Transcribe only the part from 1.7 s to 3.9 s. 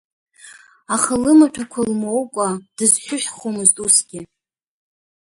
лмоукәа дызҳәыҳәхомызт